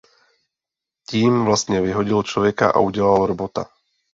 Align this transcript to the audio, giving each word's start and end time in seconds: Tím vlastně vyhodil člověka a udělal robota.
Tím 1.09 1.45
vlastně 1.45 1.81
vyhodil 1.81 2.23
člověka 2.23 2.71
a 2.71 2.79
udělal 2.79 3.25
robota. 3.25 3.65